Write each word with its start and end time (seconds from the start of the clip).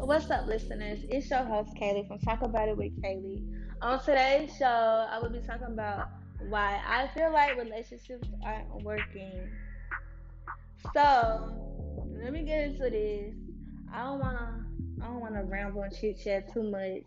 What's 0.00 0.30
up, 0.30 0.46
listeners? 0.46 1.00
It's 1.10 1.28
your 1.28 1.42
host, 1.42 1.76
Kali 1.78 2.04
from 2.06 2.18
Talk 2.20 2.40
About 2.42 2.68
It 2.68 2.76
with 2.76 3.02
Kali. 3.02 3.42
On 3.82 4.02
today's 4.02 4.56
show, 4.56 4.64
I 5.10 5.18
will 5.20 5.28
be 5.28 5.40
talking 5.40 5.66
about 5.66 6.08
why 6.48 6.80
I 6.86 7.08
feel 7.08 7.32
like 7.32 7.58
relationships 7.58 8.28
aren't 8.42 8.82
working. 8.84 9.50
So, 10.94 11.52
let 12.22 12.32
me 12.32 12.44
get 12.44 12.68
into 12.68 12.88
this. 12.88 13.34
I 13.92 14.04
don't 14.04 14.20
wanna, 14.20 14.64
I 15.02 15.06
don't 15.06 15.20
wanna 15.20 15.44
ramble 15.44 15.82
and 15.82 15.94
chit 15.94 16.18
chat 16.22 16.50
too 16.54 16.62
much. 16.62 17.02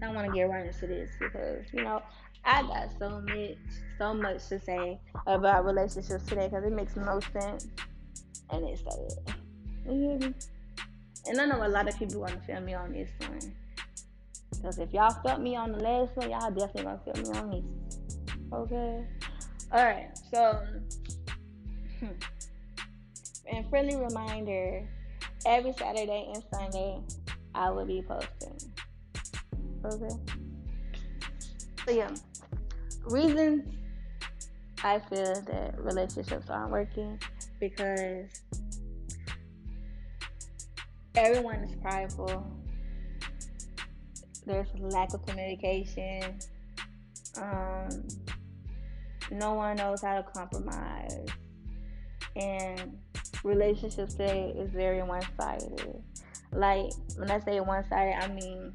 I 0.00 0.06
don't 0.06 0.14
wanna 0.14 0.30
get 0.30 0.50
right 0.50 0.66
into 0.66 0.86
this 0.86 1.10
because 1.18 1.64
you 1.72 1.82
know 1.82 2.02
I 2.44 2.62
got 2.62 2.90
so 2.98 3.22
much, 3.22 3.56
so 3.98 4.14
much 4.14 4.46
to 4.48 4.60
say 4.60 5.00
about 5.26 5.64
relationships 5.64 6.24
today 6.26 6.48
because 6.48 6.64
it 6.64 6.72
makes 6.72 6.94
no 6.94 7.20
sense 7.32 7.66
and 8.50 8.68
it's 8.68 8.82
sad. 8.82 9.34
You 9.86 9.92
hear 9.92 10.18
me? 10.18 10.34
And 11.28 11.40
I 11.40 11.46
know 11.46 11.66
a 11.66 11.68
lot 11.68 11.88
of 11.88 11.98
people 11.98 12.20
want 12.20 12.32
to 12.32 12.40
feel 12.40 12.60
me 12.60 12.74
on 12.74 12.92
this 12.92 13.10
one. 13.20 13.54
Because 14.50 14.78
if 14.78 14.92
y'all 14.92 15.14
felt 15.22 15.40
me 15.40 15.56
on 15.56 15.72
the 15.72 15.78
last 15.78 16.16
one, 16.16 16.30
y'all 16.30 16.50
definitely 16.50 16.84
gonna 16.84 17.00
feel 17.04 17.32
me 17.32 17.38
on 17.38 17.50
this. 17.50 17.98
Okay? 18.52 19.04
Alright, 19.72 20.18
so 20.32 20.58
hmm. 22.00 22.06
and 23.52 23.68
friendly 23.68 23.96
reminder, 23.96 24.88
every 25.44 25.74
Saturday 25.74 26.32
and 26.34 26.42
Sunday 26.52 27.00
I 27.54 27.70
will 27.70 27.84
be 27.84 28.02
posting. 28.02 28.58
Okay? 29.84 30.14
So 31.86 31.92
yeah. 31.92 32.10
Reasons 33.04 33.74
I 34.82 35.00
feel 35.00 35.34
that 35.42 35.74
relationships 35.78 36.48
aren't 36.48 36.70
working 36.70 37.20
because 37.60 38.26
everyone 41.18 41.64
is 41.64 41.74
prideful. 41.82 42.46
There's 44.46 44.68
lack 44.78 45.12
of 45.14 45.26
communication. 45.26 46.38
Um, 47.36 47.88
no 49.32 49.54
one 49.54 49.76
knows 49.76 50.02
how 50.02 50.16
to 50.16 50.22
compromise. 50.22 51.26
And 52.36 52.98
relationships 53.42 54.14
today 54.14 54.54
is 54.56 54.70
very 54.70 55.02
one 55.02 55.22
sided. 55.38 56.02
Like, 56.52 56.92
when 57.16 57.30
I 57.30 57.40
say 57.40 57.60
one 57.60 57.84
sided, 57.88 58.14
I 58.22 58.28
mean 58.28 58.72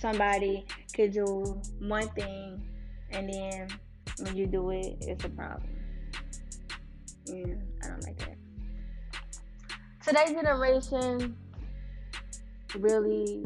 somebody 0.00 0.64
could 0.94 1.12
do 1.12 1.60
one 1.78 2.08
thing 2.08 2.66
and 3.10 3.32
then 3.32 3.68
when 4.18 4.36
you 4.36 4.46
do 4.46 4.70
it, 4.70 4.96
it's 5.00 5.24
a 5.24 5.28
problem. 5.28 5.70
Yeah, 7.26 7.54
I 7.84 7.88
don't 7.88 8.02
like 8.04 8.18
that 8.18 8.29
today's 10.04 10.30
generation 10.30 11.36
really 12.78 13.44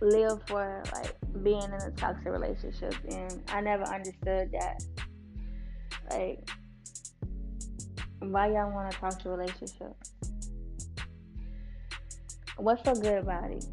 live 0.00 0.40
for 0.46 0.82
like 0.92 1.16
being 1.42 1.62
in 1.62 1.74
a 1.74 1.90
toxic 1.96 2.26
relationship 2.26 2.94
and 3.10 3.42
I 3.48 3.60
never 3.60 3.84
understood 3.84 4.52
that. 4.52 4.82
Like 6.10 6.48
why 8.20 8.48
y'all 8.48 8.72
wanna 8.72 8.92
talk 8.92 9.18
to 9.22 9.30
relationship? 9.30 9.94
What's 12.56 12.84
so 12.84 12.94
good 12.94 13.18
about 13.18 13.50
it? 13.50 13.64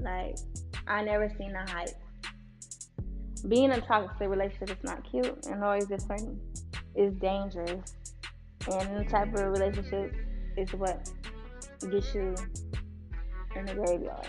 Like 0.00 0.36
I 0.86 1.02
never 1.02 1.28
seen 1.38 1.52
the 1.52 1.70
hype. 1.72 1.88
Being 3.48 3.64
in 3.64 3.72
a 3.72 3.80
toxic 3.80 4.28
relationship 4.28 4.70
is 4.70 4.84
not 4.84 5.02
cute 5.08 5.46
and 5.46 5.62
always 5.62 5.90
is 5.90 6.04
funny. 6.04 6.36
It's 6.94 7.14
dangerous 7.16 7.94
the 8.66 9.06
type 9.08 9.34
of 9.34 9.40
relationship 9.52 10.14
is 10.56 10.72
what 10.72 11.10
gets 11.90 12.14
you 12.14 12.34
in 13.56 13.66
the 13.66 13.74
graveyard. 13.74 14.26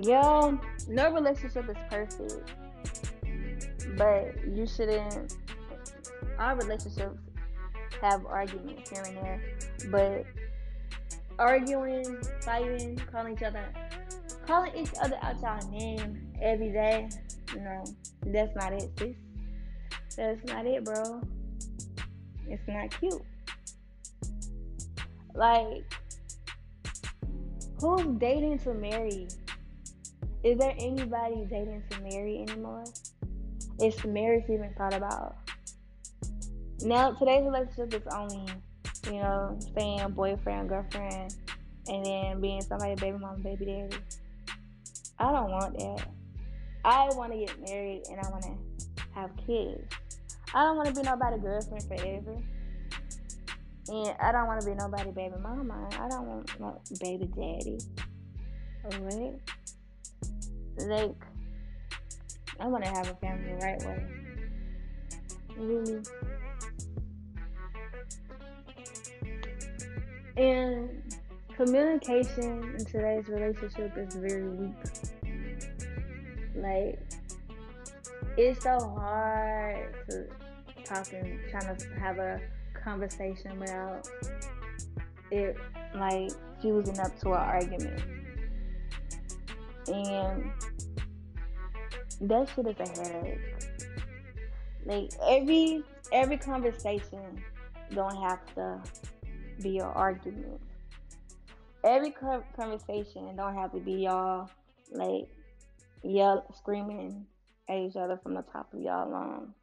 Yo, 0.00 0.58
no 0.88 1.12
relationship 1.12 1.68
is 1.68 1.76
perfect, 1.90 2.52
but 3.96 4.34
you 4.54 4.66
shouldn't. 4.66 5.36
Our 6.38 6.56
relationships 6.56 7.18
have 8.00 8.24
arguments 8.26 8.90
here 8.90 9.02
and 9.02 9.16
there, 9.16 9.42
but 9.90 10.24
arguing, 11.38 12.22
fighting, 12.42 13.00
calling 13.10 13.34
each 13.34 13.42
other, 13.42 13.64
calling 14.46 14.74
each 14.76 14.92
other 15.02 15.18
out 15.22 15.40
y'all 15.40 15.70
name 15.70 16.32
every 16.40 16.70
day, 16.70 17.08
no, 17.56 17.84
that's 18.26 18.54
not 18.54 18.72
it, 18.72 18.90
sis. 18.98 19.16
That's 20.18 20.44
not 20.46 20.66
it, 20.66 20.84
bro. 20.84 21.22
It's 22.48 22.66
not 22.66 22.90
cute. 22.98 23.22
Like, 25.32 25.84
who's 27.80 28.18
dating 28.18 28.58
to 28.60 28.74
marry? 28.74 29.28
Is 30.42 30.58
there 30.58 30.74
anybody 30.76 31.46
dating 31.48 31.84
to 31.90 32.00
marry 32.00 32.44
anymore? 32.48 32.82
Is 33.80 34.04
marriage 34.04 34.42
even 34.50 34.74
thought 34.76 34.92
about? 34.92 35.36
Now, 36.80 37.12
today's 37.12 37.44
relationship 37.44 37.94
is 37.94 38.12
only, 38.12 38.44
you 39.06 39.20
know, 39.20 39.56
staying 39.60 40.10
boyfriend, 40.10 40.68
girlfriend, 40.68 41.32
and 41.86 42.04
then 42.04 42.40
being 42.40 42.60
somebody 42.62 42.96
baby 42.96 43.18
mom, 43.18 43.40
baby 43.40 43.66
daddy. 43.66 44.02
I 45.20 45.30
don't 45.30 45.52
want 45.52 45.78
that. 45.78 46.08
I 46.84 47.08
want 47.12 47.30
to 47.30 47.38
get 47.38 47.56
married 47.68 48.02
and 48.10 48.18
I 48.18 48.28
want 48.30 48.42
to 48.42 48.56
have 49.14 49.30
kids. 49.46 49.94
I 50.54 50.64
don't 50.64 50.76
want 50.76 50.88
to 50.88 50.94
be 50.94 51.02
nobody 51.02 51.38
girlfriend 51.38 51.84
forever. 51.84 52.42
And 53.88 54.14
I 54.20 54.32
don't 54.32 54.46
want 54.46 54.60
to 54.60 54.66
be 54.66 54.74
nobody 54.74 55.10
baby 55.10 55.34
mama. 55.40 55.88
I 55.92 56.08
don't 56.08 56.26
want 56.26 56.60
no 56.60 56.80
baby 57.00 57.26
daddy. 57.26 57.78
Alright? 58.84 59.40
Like, 60.78 61.14
I 62.60 62.66
want 62.66 62.84
to 62.84 62.90
have 62.90 63.08
a 63.08 63.14
family 63.14 63.52
the 63.52 63.66
right 63.66 63.82
way. 63.82 64.04
Really. 65.56 66.02
And 70.36 71.02
communication 71.56 72.74
in 72.78 72.84
today's 72.84 73.26
relationship 73.28 73.96
is 73.96 74.14
very 74.14 74.48
weak. 74.48 74.74
Like, 76.54 77.07
it's 78.36 78.62
so 78.62 78.78
hard 78.78 79.94
to 80.08 80.26
talk 80.84 81.12
and 81.12 81.40
trying 81.50 81.76
to 81.76 81.86
have 82.00 82.18
a 82.18 82.40
conversation 82.72 83.58
without 83.58 84.08
it 85.30 85.56
like 85.94 86.30
fusing 86.60 86.98
up 87.00 87.18
to 87.20 87.28
an 87.28 87.38
argument. 87.38 88.00
And 89.88 90.50
that 92.22 92.48
shit 92.54 92.66
is 92.66 92.76
a 92.78 92.88
headache. 92.88 93.40
Like 94.84 95.10
every 95.26 95.82
every 96.12 96.36
conversation 96.38 97.42
don't 97.94 98.16
have 98.16 98.40
to 98.54 98.80
be 99.62 99.78
an 99.78 99.86
argument. 99.86 100.60
Every 101.84 102.14
conversation 102.56 103.36
don't 103.36 103.54
have 103.54 103.72
to 103.72 103.80
be 103.80 103.92
y'all 104.04 104.50
like 104.92 105.28
yell 106.02 106.46
screaming 106.56 107.26
at 107.68 107.76
each 107.78 107.96
other 107.96 108.18
from 108.22 108.34
the 108.34 108.42
top 108.42 108.72
of 108.72 108.80
y'all 108.80 109.10
lungs. 109.10 109.54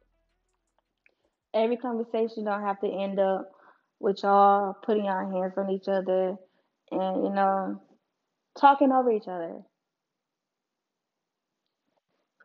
Every 1.54 1.76
conversation 1.76 2.44
don't 2.44 2.62
have 2.62 2.80
to 2.80 2.88
end 2.88 3.18
up 3.18 3.50
with 3.98 4.22
y'all 4.22 4.74
putting 4.84 5.06
our 5.06 5.30
hands 5.30 5.54
on 5.56 5.70
each 5.70 5.88
other 5.88 6.36
and, 6.90 7.24
you 7.24 7.30
know, 7.30 7.80
talking 8.58 8.92
over 8.92 9.10
each 9.10 9.28
other. 9.28 9.62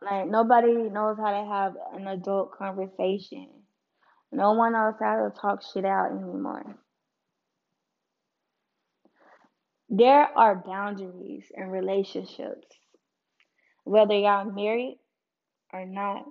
Like, 0.00 0.28
nobody 0.28 0.72
knows 0.72 1.16
how 1.18 1.30
to 1.30 1.46
have 1.46 1.74
an 1.94 2.08
adult 2.08 2.52
conversation. 2.52 3.48
No 4.32 4.52
one 4.52 4.72
knows 4.72 4.94
how 4.98 5.28
to 5.28 5.40
talk 5.40 5.62
shit 5.62 5.84
out 5.84 6.10
anymore. 6.10 6.76
There 9.90 10.26
are 10.36 10.64
boundaries 10.66 11.44
in 11.54 11.68
relationships. 11.68 12.66
Whether 13.84 14.14
y'all 14.14 14.50
married 14.50 14.98
or 15.72 15.86
not. 15.86 16.24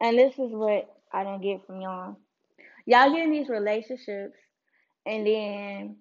And 0.00 0.18
this 0.18 0.32
is 0.34 0.50
what 0.52 0.88
I 1.12 1.24
don't 1.24 1.42
get 1.42 1.66
from 1.66 1.80
y'all. 1.80 2.16
Y'all 2.86 3.12
get 3.12 3.24
in 3.24 3.30
these 3.30 3.48
relationships 3.48 4.36
and 5.06 5.26
then 5.26 5.96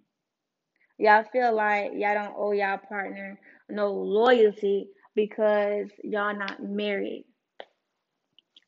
y'all 0.97 1.25
feel 1.31 1.53
like 1.55 1.91
y'all 1.95 2.13
don't 2.13 2.35
owe 2.37 2.51
y'all 2.51 2.77
partner 2.77 3.39
no 3.69 3.91
loyalty 3.91 4.87
because 5.15 5.89
y'all 6.03 6.37
not 6.37 6.61
married. 6.63 7.25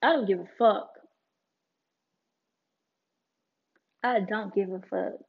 I 0.02 0.14
don't 0.14 0.28
give 0.28 0.40
a 0.40 0.48
fuck. 0.58 0.90
I 4.04 4.20
don't 4.20 4.54
give 4.54 4.70
a 4.70 4.82
fuck. 4.90 5.22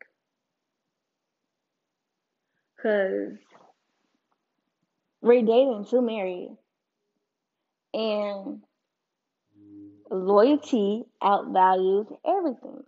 Cause 2.83 3.39
we're 5.21 5.43
dating 5.43 5.87
to 5.91 6.03
marry. 6.03 6.51
And 7.95 8.63
loyalty 10.11 11.05
outvalues 11.23 12.15
everything. 12.27 12.83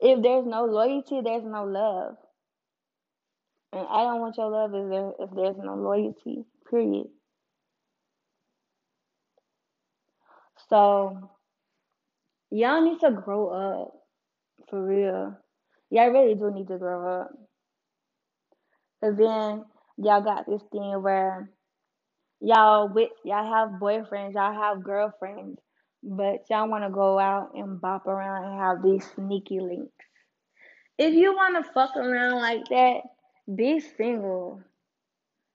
If 0.00 0.22
there's 0.22 0.46
no 0.46 0.64
loyalty, 0.64 1.20
there's 1.22 1.44
no 1.44 1.64
love. 1.64 2.16
And 3.72 3.86
I 3.88 4.02
don't 4.04 4.20
want 4.20 4.36
your 4.36 4.50
love 4.50 4.74
if 4.74 4.88
there 4.88 5.12
if 5.18 5.30
there's 5.34 5.56
no 5.58 5.74
loyalty. 5.74 6.44
Period. 6.70 7.06
So 10.68 11.30
y'all 12.50 12.82
need 12.82 13.00
to 13.00 13.10
grow 13.10 13.48
up. 13.48 13.92
For 14.68 14.84
real. 14.84 15.36
Y'all 15.90 16.10
really 16.10 16.34
do 16.34 16.50
need 16.50 16.68
to 16.68 16.78
grow 16.78 17.22
up. 17.22 17.30
Cause 19.02 19.16
then 19.16 19.64
y'all 19.96 20.22
got 20.22 20.46
this 20.46 20.62
thing 20.70 21.02
where 21.02 21.50
y'all 22.40 22.88
with 22.88 23.10
y'all 23.24 23.52
have 23.52 23.80
boyfriends, 23.80 24.34
y'all 24.34 24.54
have 24.54 24.82
girlfriends, 24.82 25.60
but 26.02 26.44
y'all 26.48 26.68
want 26.68 26.84
to 26.84 26.90
go 26.90 27.18
out 27.18 27.50
and 27.54 27.80
bop 27.80 28.06
around 28.06 28.44
and 28.44 28.60
have 28.60 28.82
these 28.82 29.08
sneaky 29.14 29.60
links. 29.60 29.92
If 30.98 31.14
you 31.14 31.32
want 31.32 31.64
to 31.64 31.72
fuck 31.72 31.96
around 31.96 32.40
like 32.40 32.68
that, 32.70 33.00
be 33.54 33.80
single. 33.80 34.62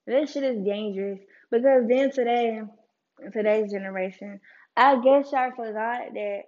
This 0.06 0.32
shit 0.32 0.44
is 0.44 0.64
dangerous 0.64 1.20
because 1.50 1.88
then 1.88 2.10
today, 2.12 2.62
today's 3.32 3.72
generation, 3.72 4.40
I 4.76 5.00
guess 5.00 5.32
y'all 5.32 5.50
forgot 5.50 6.14
that 6.14 6.42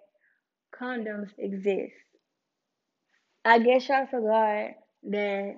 condoms 0.79 1.31
exist. 1.38 1.94
I 3.44 3.58
guess 3.58 3.88
y'all 3.88 4.06
forgot 4.06 4.70
that 5.05 5.55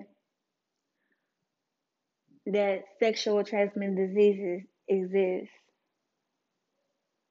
that 2.47 2.83
sexual 2.99 3.43
transmitted 3.43 3.95
diseases 3.95 4.63
exist. 4.91 5.51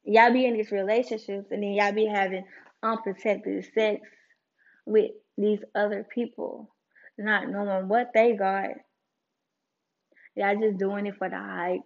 Y'all 0.04 0.32
be 0.32 0.46
in 0.46 0.54
these 0.54 0.70
relationships 0.70 1.48
and 1.50 1.62
then 1.62 1.72
y'all 1.72 1.92
be 1.92 2.06
having 2.06 2.44
unprotected 2.82 3.64
sex 3.74 4.00
with 4.86 5.10
these 5.36 5.60
other 5.74 6.06
people, 6.12 6.74
not 7.18 7.48
knowing 7.48 7.88
what 7.88 8.10
they 8.14 8.32
got. 8.34 8.70
Y'all 10.34 10.56
just 10.60 10.78
doing 10.78 11.06
it 11.06 11.16
for 11.16 11.28
the 11.28 11.36
hype. 11.36 11.80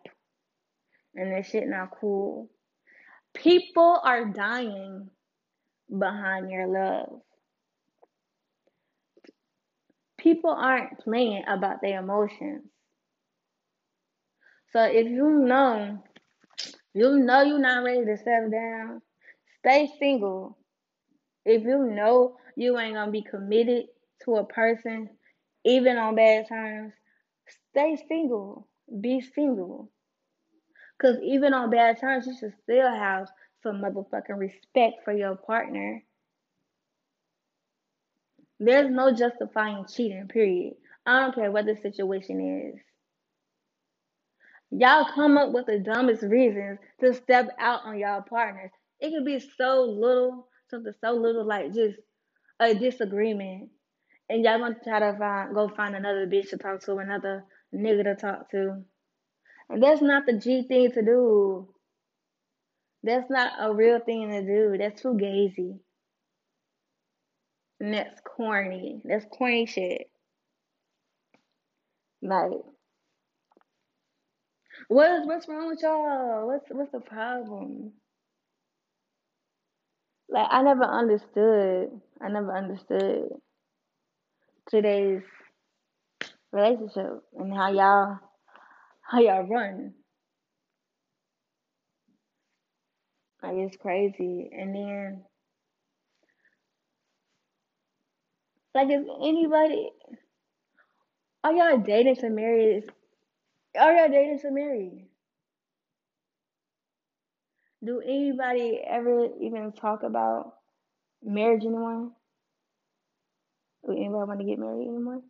And 1.17 1.33
that 1.33 1.47
shit 1.47 1.69
not 1.69 1.91
cool. 2.01 2.51
People 3.35 4.01
are 4.03 4.27
dying 4.27 5.11
behind 5.97 6.51
your 6.51 6.67
love. 6.67 7.21
People 10.19 10.51
aren't 10.51 10.99
playing 11.01 11.45
about 11.47 11.83
their 11.83 12.01
emotions. 12.01 12.65
So 14.75 14.83
if 14.83 15.07
you 15.07 15.31
know, 15.31 16.03
you 16.95 17.19
know 17.21 17.43
you're 17.43 17.61
not 17.61 17.85
ready 17.85 18.05
to 18.07 18.17
settle 18.19 18.51
down, 18.51 19.03
stay 19.61 19.89
single. 20.01 20.59
If 21.45 21.63
you 21.63 21.85
know 21.85 22.39
you 22.57 22.77
ain't 22.79 22.95
gonna 22.97 23.13
be 23.13 23.23
committed 23.23 23.87
to 24.25 24.37
a 24.37 24.45
person, 24.45 25.11
even 25.65 25.97
on 25.97 26.17
bad 26.17 26.49
terms, 26.49 26.93
stay 27.71 27.97
single. 28.09 28.67
Be 29.01 29.21
single. 29.21 29.91
Cause 31.01 31.19
even 31.23 31.55
on 31.55 31.71
bad 31.71 32.01
terms, 32.01 32.27
you 32.27 32.37
should 32.37 32.55
still 32.65 32.89
have 32.89 33.29
some 33.63 33.81
motherfucking 33.81 34.39
respect 34.39 35.05
for 35.05 35.13
your 35.13 35.37
partner. 35.37 36.03
There's 38.59 38.91
no 38.91 39.13
justifying 39.15 39.87
cheating, 39.87 40.27
period. 40.29 40.75
I 41.07 41.21
don't 41.21 41.35
care 41.37 41.53
what 41.53 41.67
the 41.67 41.77
situation 41.77 42.73
is. 42.75 42.81
Y'all 44.71 45.07
come 45.15 45.39
up 45.39 45.53
with 45.53 45.67
the 45.67 45.79
dumbest 45.81 46.23
reasons 46.25 46.79
to 47.01 47.15
step 47.15 47.49
out 47.59 47.83
on 47.87 47.99
y'all 47.99 48.23
partners. 48.23 48.71
It 49.01 49.11
could 49.13 49.25
be 49.25 49.41
so 49.41 49.83
little, 49.85 50.49
something 50.71 50.93
so 51.03 51.13
little 51.13 51.47
like 51.47 51.75
just 51.75 51.99
a 52.61 52.75
disagreement. 52.75 53.71
And 54.31 54.45
y'all 54.45 54.59
gonna 54.61 54.77
try 54.85 55.01
to 55.01 55.19
find 55.19 55.55
go 55.55 55.69
find 55.69 55.97
another 55.97 56.27
bitch 56.27 56.51
to 56.51 56.59
talk 56.59 56.81
to, 56.83 56.97
another 56.97 57.45
nigga 57.75 58.05
to 58.05 58.17
talk 58.17 58.51
to. 58.53 58.83
And 59.71 59.83
that's 59.83 60.03
not 60.03 60.27
the 60.27 60.39
G 60.39 60.65
thing 60.69 60.93
to 60.93 61.03
do. 61.03 61.69
That's 63.05 63.31
not 63.31 63.53
a 63.61 63.75
real 63.75 64.01
thing 64.01 64.31
to 64.31 64.43
do. 64.43 64.77
That's 64.79 65.03
too 65.03 65.15
gazy. 65.21 65.79
And 67.81 67.95
that's 67.95 68.21
corny. 68.23 69.03
That's 69.05 69.27
corny 69.33 69.67
shit. 69.67 70.09
Like 72.23 72.51
what 74.89 75.27
what's 75.27 75.49
wrong 75.49 75.69
with 75.69 75.83
y'all? 75.83 76.47
What's 76.47 76.67
what's 76.71 76.93
the 76.93 77.01
problem? 77.01 77.93
Like 80.29 80.49
I 80.51 80.63
never 80.63 80.85
understood. 80.85 82.01
I 82.21 82.29
never 82.29 82.57
understood 82.57 83.29
today's 84.69 85.23
relationship 86.53 87.23
and 87.39 87.53
how 87.55 87.73
y'all 87.73 88.19
how 89.03 89.21
y'all 89.21 89.47
run. 89.47 89.95
Like 93.43 93.57
it's 93.57 93.77
crazy. 93.77 94.51
And 94.53 94.75
then 94.75 95.25
like 98.75 98.89
is 98.89 99.07
anybody 99.23 99.91
are 101.45 101.53
y'all 101.53 101.79
dating 101.79 102.17
to 102.17 102.31
marry 102.31 102.83
Oh, 103.77 103.91
y'all 103.91 104.09
dating 104.09 104.39
to 104.41 104.51
marry? 104.51 105.07
Do 107.85 108.01
anybody 108.01 108.81
ever 108.87 109.29
even 109.41 109.73
talk 109.73 110.03
about 110.05 110.55
marriage 111.23 111.65
anymore? 111.65 112.13
Do 113.85 113.93
anybody 113.93 114.13
want 114.13 114.41
to 114.41 114.47
get 114.47 114.59
married 114.59 114.89
anymore? 114.89 115.23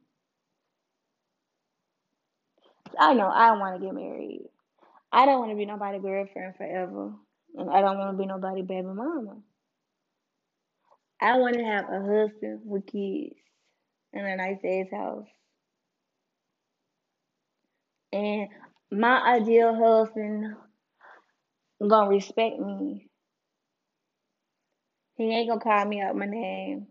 I 2.98 3.14
know 3.14 3.28
I 3.28 3.48
don't 3.48 3.60
want 3.60 3.80
to 3.80 3.86
get 3.86 3.94
married. 3.94 4.48
I 5.10 5.26
don't 5.26 5.40
want 5.40 5.50
to 5.50 5.56
be 5.56 5.66
nobody's 5.66 6.02
girlfriend 6.02 6.56
forever. 6.56 7.12
And 7.56 7.70
I 7.70 7.80
don't 7.80 7.98
want 7.98 8.16
to 8.16 8.22
be 8.22 8.26
nobody 8.26 8.62
baby 8.62 8.86
mama. 8.86 9.38
I 11.20 11.38
want 11.38 11.56
to 11.56 11.64
have 11.64 11.86
a 11.88 12.00
husband 12.00 12.60
with 12.64 12.86
kids 12.86 13.36
and 14.12 14.26
a 14.26 14.36
nice 14.36 14.58
ass 14.64 14.90
house. 14.92 15.26
And 18.14 18.48
my 18.92 19.20
ideal 19.38 19.74
husband 19.74 20.54
gonna 21.84 22.08
respect 22.10 22.60
me. 22.60 23.08
He 25.16 25.24
ain't 25.24 25.48
gonna 25.48 25.60
call 25.60 25.84
me 25.84 26.00
out 26.00 26.14
my 26.14 26.26
name. 26.26 26.86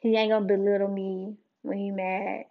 He 0.00 0.14
ain't 0.14 0.30
gonna 0.30 0.44
belittle 0.44 0.88
me 0.88 1.38
when 1.62 1.78
he 1.78 1.90
mad. 1.90 2.44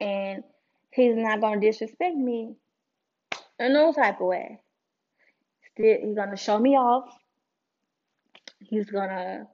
And 0.00 0.42
he's 0.90 1.14
not 1.14 1.40
gonna 1.40 1.60
disrespect 1.60 2.16
me 2.16 2.56
in 3.60 3.72
no 3.72 3.92
type 3.92 4.20
of 4.20 4.26
way. 4.26 4.58
Still, 5.72 5.96
he's 6.02 6.16
gonna 6.16 6.36
show 6.36 6.58
me 6.58 6.76
off. 6.76 7.16
He's 8.58 8.90
gonna, 8.90 9.46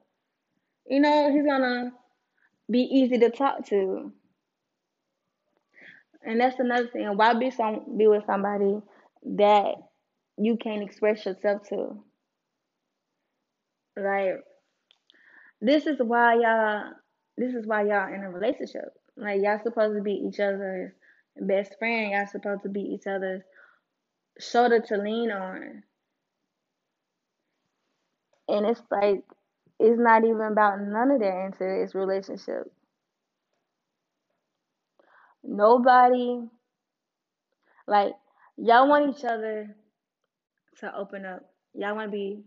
you 0.87 0.99
know, 0.99 1.31
he's 1.31 1.45
gonna 1.45 1.91
be 2.67 2.79
easy 2.79 3.19
to 3.19 3.29
talk 3.29 3.63
to. 3.67 4.11
And 6.25 6.39
that's 6.39 6.59
another 6.59 6.87
thing. 6.87 7.05
Why 7.17 7.33
be 7.33 7.51
some 7.51 7.97
be 7.97 8.07
with 8.07 8.25
somebody 8.25 8.79
that 9.23 9.75
you 10.37 10.57
can't 10.57 10.83
express 10.83 11.25
yourself 11.25 11.67
to? 11.69 12.03
Like 13.95 14.43
this 15.61 15.85
is 15.85 15.97
why 15.99 16.35
y'all 16.35 16.91
this 17.37 17.53
is 17.53 17.65
why 17.65 17.83
y'all 17.83 18.13
in 18.13 18.23
a 18.23 18.29
relationship. 18.29 18.93
Like 19.17 19.41
y'all 19.41 19.59
supposed 19.63 19.97
to 19.97 20.01
be 20.01 20.13
each 20.13 20.39
other's 20.39 20.91
best 21.39 21.75
friend. 21.77 22.11
Y'all 22.11 22.27
supposed 22.27 22.63
to 22.63 22.69
be 22.69 22.81
each 22.81 23.07
other's 23.07 23.43
shoulder 24.39 24.79
to 24.79 24.97
lean 24.97 25.31
on. 25.31 25.83
And 28.47 28.65
it's 28.65 28.81
like 28.89 29.23
it's 29.79 29.99
not 29.99 30.23
even 30.23 30.41
about 30.41 30.81
none 30.81 31.11
of 31.11 31.19
that 31.19 31.45
into 31.45 31.59
this 31.59 31.93
relationship. 31.93 32.71
Nobody 35.43 36.39
like 37.87 38.13
y'all 38.57 38.87
want 38.87 39.17
each 39.17 39.25
other 39.25 39.75
to 40.79 40.95
open 40.95 41.25
up. 41.25 41.41
Y'all 41.73 41.95
want 41.95 42.11
to 42.11 42.17
be 42.17 42.43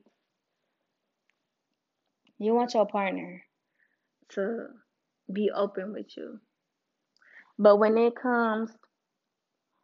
you 2.39 2.55
want 2.55 2.75
your 2.75 2.87
partner 2.87 3.43
to 4.31 4.67
be 5.33 5.51
open 5.55 5.93
with 5.93 6.17
you. 6.17 6.41
But 7.59 7.77
when 7.77 7.97
it 7.97 8.15
comes 8.17 8.71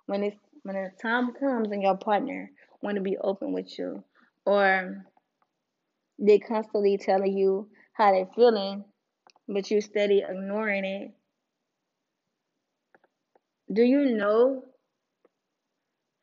when 0.06 0.22
it's 0.22 0.36
when 0.62 0.76
the 0.76 0.90
time 1.00 1.32
comes 1.32 1.70
and 1.70 1.82
your 1.82 1.96
partner 1.96 2.50
want 2.82 2.96
to 2.96 3.02
be 3.02 3.16
open 3.18 3.52
with 3.52 3.78
you 3.78 4.04
or 4.44 5.06
they 6.18 6.38
constantly 6.38 6.98
telling 6.98 7.36
you 7.36 7.68
how 7.94 8.12
they 8.12 8.26
feeling 8.34 8.84
but 9.48 9.70
you 9.70 9.80
steady 9.80 10.22
ignoring 10.28 10.84
it 10.84 11.10
do 13.72 13.82
you 13.82 14.16
know 14.16 14.62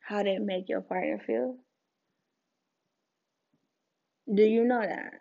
how 0.00 0.22
that 0.22 0.40
make 0.40 0.68
your 0.68 0.80
partner 0.80 1.20
feel 1.26 1.56
Do 4.32 4.42
you 4.42 4.64
know 4.64 4.80
that? 4.80 5.12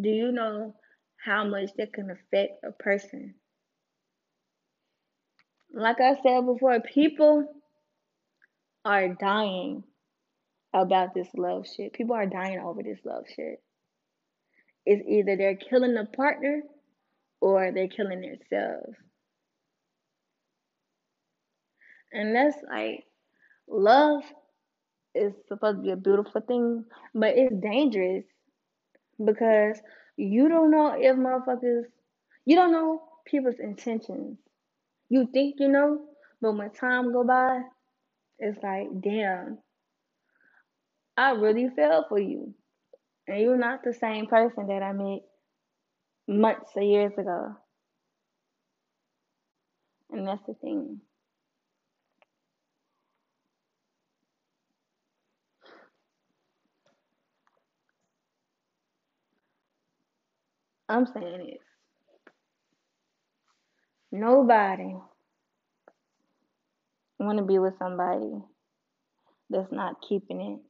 Do 0.00 0.10
you 0.10 0.32
know 0.32 0.74
how 1.24 1.44
much 1.46 1.70
that 1.78 1.92
can 1.92 2.10
affect 2.10 2.62
a 2.64 2.72
person? 2.72 3.34
Like 5.72 6.00
I 6.00 6.14
said 6.22 6.46
before, 6.46 6.80
people 6.80 7.46
are 8.84 9.08
dying 9.08 9.84
about 10.74 11.14
this 11.14 11.28
love 11.36 11.66
shit. 11.66 11.94
People 11.94 12.16
are 12.16 12.26
dying 12.26 12.60
over 12.60 12.82
this 12.82 13.00
love 13.04 13.24
shit. 13.34 13.62
It's 14.86 15.02
either 15.08 15.36
they're 15.36 15.56
killing 15.56 15.96
a 15.96 16.04
partner 16.06 16.62
or 17.40 17.72
they're 17.72 17.88
killing 17.88 18.20
themselves. 18.22 18.96
And 22.12 22.34
that's 22.36 22.56
like 22.70 23.04
love 23.68 24.22
is 25.14 25.34
supposed 25.48 25.78
to 25.78 25.82
be 25.82 25.90
a 25.92 25.96
beautiful 25.96 26.40
thing, 26.42 26.84
but 27.14 27.36
it's 27.36 27.54
dangerous 27.62 28.24
because 29.24 29.80
you 30.16 30.48
don't 30.48 30.70
know 30.70 30.94
if 30.98 31.16
motherfuckers, 31.16 31.84
you 32.46 32.56
don't 32.56 32.72
know 32.72 33.02
people's 33.26 33.60
intentions. 33.60 34.38
You 35.10 35.28
think 35.32 35.56
you 35.60 35.68
know, 35.68 36.00
but 36.42 36.56
when 36.56 36.70
time 36.72 37.12
go 37.12 37.24
by, 37.24 37.62
it's 38.38 38.62
like, 38.62 38.88
damn, 39.02 39.58
I 41.16 41.32
really 41.32 41.68
fell 41.76 42.06
for 42.08 42.18
you. 42.20 42.54
And 43.28 43.42
you're 43.42 43.58
not 43.58 43.84
the 43.84 43.92
same 43.92 44.26
person 44.26 44.68
that 44.68 44.82
I 44.82 44.92
met 44.92 45.20
months 46.26 46.70
or 46.74 46.82
years 46.82 47.12
ago. 47.18 47.56
And 50.10 50.26
that's 50.26 50.44
the 50.46 50.54
thing. 50.54 51.02
I'm 60.88 61.04
saying 61.04 61.50
is 61.50 61.60
nobody 64.10 64.94
want 67.18 67.36
to 67.36 67.44
be 67.44 67.58
with 67.58 67.74
somebody 67.78 68.42
that's 69.50 69.70
not 69.70 69.96
keeping 70.08 70.40
it 70.40 70.60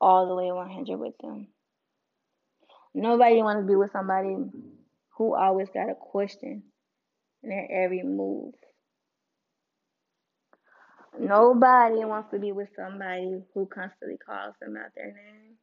all 0.00 0.28
the 0.28 0.36
way 0.36 0.52
100 0.52 0.96
with 0.96 1.14
them. 1.20 1.48
Nobody 2.94 3.42
want 3.42 3.60
to 3.60 3.66
be 3.66 3.76
with 3.76 3.92
somebody 3.92 4.36
who 5.16 5.34
always 5.34 5.68
got 5.72 5.90
a 5.90 5.94
question 5.94 6.62
in 7.42 7.50
their 7.50 7.84
every 7.84 8.02
move. 8.02 8.54
Nobody 11.18 12.04
wants 12.04 12.30
to 12.32 12.38
be 12.38 12.52
with 12.52 12.68
somebody 12.76 13.42
who 13.54 13.66
constantly 13.66 14.16
calls 14.16 14.54
them 14.60 14.76
out 14.76 14.90
their 14.96 15.06
name. 15.06 15.56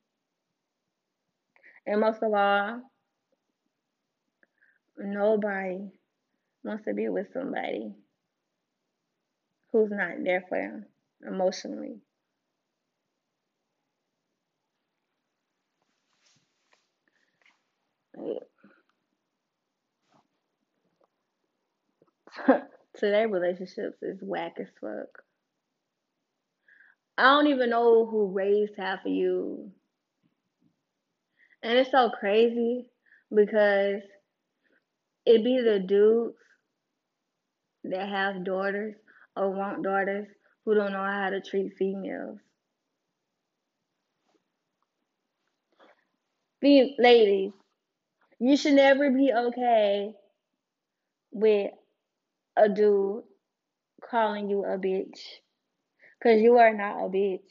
And 1.85 2.01
most 2.01 2.21
of 2.21 2.33
all, 2.33 2.81
nobody 4.97 5.89
wants 6.63 6.85
to 6.85 6.93
be 6.93 7.09
with 7.09 7.27
somebody 7.33 7.93
who's 9.71 9.89
not 9.91 10.23
there 10.23 10.43
for 10.47 10.57
them 10.57 10.85
emotionally. 11.25 12.01
Today 22.97 23.25
relationships 23.27 24.01
is 24.01 24.17
whack 24.21 24.55
as 24.59 24.67
fuck. 24.81 25.23
I 27.17 27.23
don't 27.23 27.47
even 27.47 27.69
know 27.69 28.07
who 28.07 28.31
raised 28.31 28.73
half 28.77 29.05
of 29.05 29.11
you. 29.11 29.71
And 31.61 31.77
it's 31.77 31.91
so 31.91 32.09
crazy 32.09 32.89
because 33.33 34.01
it 35.25 35.43
be 35.43 35.61
the 35.61 35.79
dudes 35.79 36.37
that 37.83 38.09
have 38.09 38.43
daughters 38.43 38.95
or 39.35 39.51
want 39.51 39.83
daughters 39.83 40.27
who 40.65 40.73
don't 40.73 40.91
know 40.91 41.03
how 41.03 41.29
to 41.29 41.41
treat 41.41 41.73
females. 41.77 42.39
Be 46.61 46.95
ladies, 46.97 47.51
you 48.39 48.57
should 48.57 48.73
never 48.73 49.11
be 49.11 49.31
okay 49.31 50.13
with 51.31 51.71
a 52.57 52.69
dude 52.69 53.23
calling 54.09 54.49
you 54.49 54.65
a 54.65 54.77
bitch. 54.77 55.19
Cause 56.21 56.41
you 56.41 56.57
are 56.57 56.73
not 56.73 57.05
a 57.05 57.09
bitch. 57.09 57.45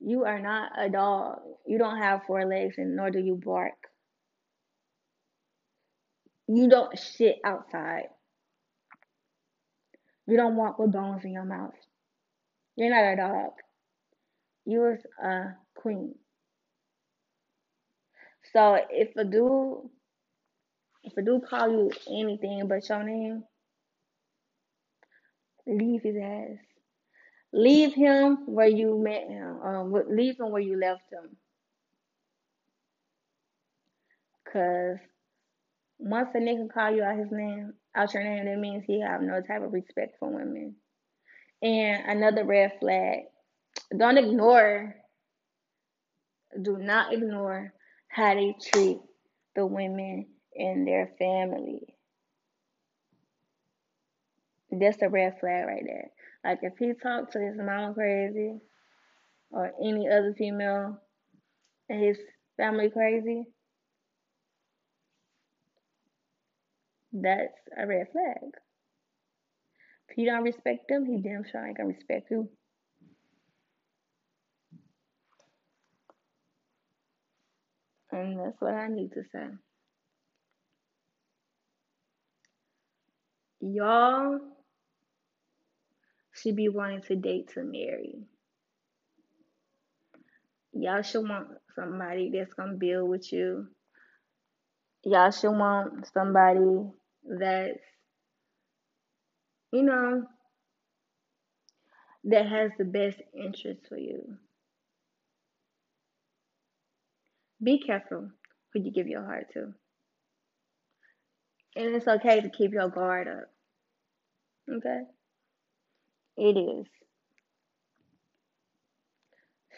You 0.00 0.24
are 0.24 0.40
not 0.40 0.72
a 0.78 0.88
dog. 0.88 1.40
You 1.66 1.78
don't 1.78 1.98
have 1.98 2.22
four 2.26 2.44
legs 2.44 2.76
and 2.78 2.96
nor 2.96 3.10
do 3.10 3.18
you 3.20 3.40
bark. 3.42 3.74
You 6.48 6.68
don't 6.68 6.98
shit 6.98 7.36
outside. 7.44 8.08
You 10.26 10.36
don't 10.36 10.56
walk 10.56 10.78
with 10.78 10.92
bones 10.92 11.24
in 11.24 11.32
your 11.32 11.44
mouth. 11.44 11.74
You're 12.76 12.90
not 12.90 13.12
a 13.12 13.16
dog. 13.16 13.50
You're 14.64 14.98
a 15.22 15.54
queen. 15.74 16.14
So 18.52 18.78
if 18.90 19.14
a 19.16 19.24
dude 19.24 19.90
if 21.04 21.16
a 21.16 21.22
dude 21.22 21.44
call 21.48 21.68
you 21.68 21.90
anything 22.08 22.68
but 22.68 22.88
your 22.88 23.02
name, 23.02 23.44
leave 25.66 26.02
his 26.02 26.16
ass. 26.16 26.58
Leave 27.52 27.94
him 27.94 28.46
where 28.46 28.68
you 28.68 28.98
met 28.98 29.28
him. 29.28 29.60
Um, 29.62 29.92
leave 30.08 30.40
him 30.40 30.50
where 30.50 30.62
you 30.62 30.78
left 30.78 31.02
him. 31.12 31.36
Cause 34.50 34.98
once 35.98 36.30
a 36.34 36.38
nigga 36.38 36.72
call 36.72 36.94
you 36.94 37.02
out 37.02 37.16
his 37.18 37.30
name, 37.30 37.74
out 37.94 38.12
your 38.12 38.24
name, 38.24 38.46
that 38.46 38.58
means 38.58 38.84
he 38.86 39.00
have 39.00 39.22
no 39.22 39.40
type 39.40 39.62
of 39.62 39.72
respect 39.72 40.16
for 40.18 40.28
women. 40.28 40.74
And 41.62 42.18
another 42.18 42.44
red 42.44 42.72
flag: 42.80 43.20
don't 43.96 44.18
ignore. 44.18 44.96
Do 46.60 46.76
not 46.76 47.14
ignore 47.14 47.72
how 48.08 48.34
they 48.34 48.54
treat 48.60 48.98
the 49.54 49.64
women 49.64 50.26
in 50.54 50.84
their 50.84 51.12
family. 51.18 51.91
That's 54.72 55.02
a 55.02 55.08
red 55.08 55.38
flag 55.38 55.66
right 55.66 55.84
there. 55.86 56.10
Like 56.44 56.60
if 56.62 56.78
he 56.78 56.92
talked 56.94 57.32
to 57.32 57.40
his 57.40 57.56
mom 57.58 57.94
crazy 57.94 58.58
or 59.50 59.72
any 59.82 60.08
other 60.08 60.34
female 60.36 60.98
and 61.88 62.02
his 62.02 62.18
family 62.56 62.90
crazy, 62.90 63.44
that's 67.12 67.58
a 67.78 67.86
red 67.86 68.08
flag. 68.12 68.50
If 70.08 70.18
you 70.18 70.26
don't 70.26 70.42
respect 70.44 70.88
them, 70.88 71.06
he 71.06 71.20
damn 71.20 71.44
sure 71.44 71.66
ain't 71.66 71.76
gonna 71.76 71.90
respect 71.90 72.30
you. 72.30 72.48
And 78.10 78.38
that's 78.38 78.60
what 78.60 78.74
I 78.74 78.88
need 78.88 79.12
to 79.12 79.22
say. 79.32 79.46
Y'all 83.60 84.40
should 86.42 86.56
be 86.56 86.68
wanting 86.68 87.02
to 87.02 87.16
date 87.16 87.50
to 87.54 87.62
marry. 87.62 88.16
Y'all 90.72 91.02
should 91.02 91.28
want 91.28 91.48
somebody 91.74 92.30
that's 92.34 92.54
gonna 92.54 92.74
build 92.74 93.08
with 93.08 93.32
you. 93.32 93.68
Y'all 95.04 95.30
should 95.30 95.52
want 95.52 96.06
somebody 96.12 96.90
that's, 97.24 97.78
you 99.72 99.82
know, 99.82 100.24
that 102.24 102.46
has 102.46 102.70
the 102.78 102.84
best 102.84 103.20
interest 103.34 103.80
for 103.88 103.98
you. 103.98 104.36
Be 107.62 107.78
careful 107.78 108.30
who 108.72 108.80
you 108.80 108.90
give 108.90 109.06
your 109.06 109.24
heart 109.24 109.52
to. 109.52 109.74
And 111.76 111.94
it's 111.94 112.08
okay 112.08 112.40
to 112.40 112.50
keep 112.50 112.72
your 112.72 112.88
guard 112.88 113.28
up. 113.28 113.50
Okay? 114.72 115.02
It 116.36 116.56
is. 116.56 116.86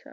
So, 0.03 0.11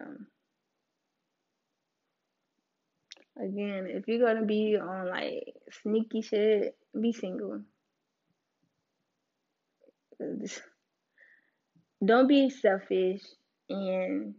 again, 3.38 3.88
if 3.89 4.07
you're 4.07 4.25
gonna 4.25 4.45
be 4.45 4.77
on 4.77 5.10
like 5.10 5.53
sneaky 5.81 6.21
shit, 6.21 6.75
be 7.00 7.12
single. 7.13 7.62
Don't 12.05 12.27
be 12.27 12.50
selfish 12.50 13.21
and 13.69 14.36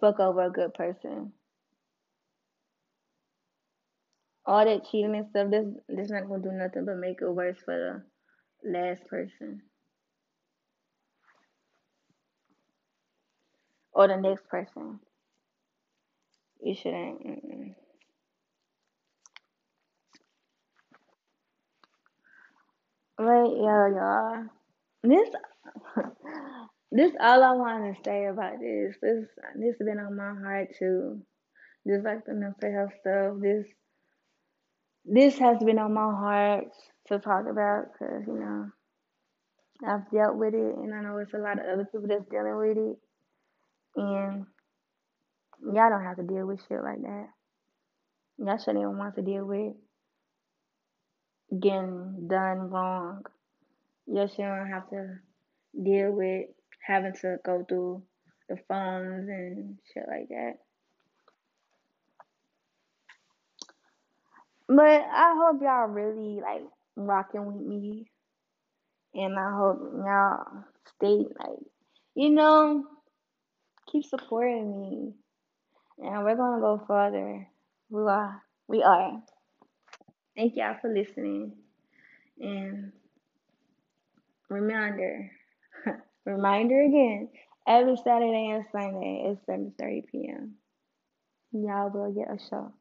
fuck 0.00 0.20
over 0.20 0.44
a 0.44 0.50
good 0.50 0.72
person. 0.74 1.32
All 4.46 4.64
that 4.64 4.84
cheating 4.90 5.16
and 5.16 5.26
stuff, 5.28 5.50
this 5.50 5.66
this 5.88 6.10
not 6.10 6.28
gonna 6.28 6.42
do 6.42 6.52
nothing 6.52 6.84
but 6.86 6.96
make 6.96 7.20
it 7.20 7.30
worse 7.30 7.58
for 7.64 8.02
the 8.64 8.70
last 8.70 9.04
person. 9.06 9.62
Or 13.96 14.08
the 14.08 14.16
next 14.16 14.46
person. 14.48 15.00
You 16.62 16.74
shouldn't. 16.74 17.26
Mm-mm. 17.26 17.74
Yeah, 23.18 23.88
y'all. 23.96 24.44
This 25.02 25.30
this 26.92 27.12
all 27.20 27.42
I 27.42 27.52
want 27.52 27.96
to 27.96 28.02
say 28.04 28.26
about 28.26 28.60
this. 28.60 28.96
This 29.00 29.26
this 29.56 29.76
has 29.78 29.86
been 29.86 29.98
on 29.98 30.16
my 30.16 30.34
heart 30.42 30.68
too. 30.78 31.22
Just 31.86 32.04
like 32.04 32.26
the 32.26 32.34
mental 32.34 32.72
health 32.72 32.92
stuff. 33.00 33.36
This 33.40 33.66
this 35.06 35.38
has 35.38 35.58
been 35.64 35.78
on 35.78 35.94
my 35.94 36.10
heart 36.10 36.66
to 37.08 37.18
talk 37.18 37.46
about 37.50 37.92
because 37.92 38.24
you 38.26 38.38
know 38.38 38.70
I've 39.86 40.10
dealt 40.10 40.36
with 40.36 40.54
it, 40.54 40.76
and 40.76 40.94
I 40.94 41.02
know 41.02 41.18
it's 41.18 41.34
a 41.34 41.38
lot 41.38 41.58
of 41.58 41.66
other 41.66 41.86
people 41.86 42.08
that's 42.08 42.28
dealing 42.30 42.56
with 42.58 42.76
it, 42.78 42.96
and 43.96 44.46
y'all 45.62 45.90
don't 45.90 46.04
have 46.04 46.16
to 46.16 46.22
deal 46.22 46.46
with 46.46 46.60
shit 46.68 46.82
like 46.82 47.02
that. 47.02 47.28
Y'all 48.38 48.58
shouldn't 48.58 48.78
even 48.78 48.98
want 48.98 49.14
to 49.16 49.22
deal 49.22 49.44
with 49.44 49.74
getting 51.60 52.28
done 52.28 52.70
wrong. 52.70 53.22
Y'all 54.06 54.28
shouldn't 54.28 54.68
have 54.68 54.88
to 54.90 55.18
deal 55.82 56.12
with 56.12 56.46
having 56.86 57.12
to 57.14 57.36
go 57.44 57.64
through 57.68 58.02
the 58.48 58.56
phones 58.68 59.28
and 59.28 59.78
shit 59.92 60.04
like 60.08 60.28
that. 60.28 60.54
But 64.68 65.02
I 65.10 65.34
hope 65.36 65.62
y'all 65.62 65.86
really 65.86 66.40
like 66.40 66.62
rocking 66.96 67.46
with 67.46 67.64
me, 67.64 68.10
and 69.14 69.38
I 69.38 69.56
hope 69.56 69.78
y'all 69.94 70.64
stay 70.96 71.24
like, 71.38 71.58
you 72.14 72.30
know, 72.30 72.84
keep 73.90 74.04
supporting 74.04 74.80
me, 74.80 75.14
and 75.98 76.24
we're 76.24 76.36
gonna 76.36 76.60
go 76.60 76.82
further. 76.86 77.48
We 77.90 78.02
are. 78.02 78.42
We 78.68 78.82
are. 78.82 79.22
Thank 80.36 80.56
y'all 80.56 80.76
for 80.80 80.92
listening, 80.92 81.52
and 82.40 82.92
reminder, 84.48 85.30
reminder 86.26 86.82
again, 86.82 87.28
every 87.66 87.96
Saturday 87.96 88.50
and 88.50 88.64
Sunday 88.72 89.26
it's 89.26 89.40
7:30 89.46 90.06
p.m. 90.06 90.54
Y'all 91.52 91.90
will 91.90 92.12
get 92.12 92.30
a 92.30 92.38
show. 92.50 92.72